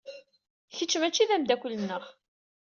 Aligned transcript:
Kečč 0.75 0.93
mačči 0.99 1.29
d 1.29 1.31
ameddakel-nneɣ. 1.35 2.03